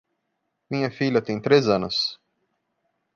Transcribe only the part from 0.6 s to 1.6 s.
Minha filha tem